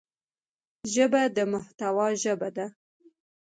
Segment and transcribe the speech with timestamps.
[0.93, 2.65] ژبه د محتوا ژبه ده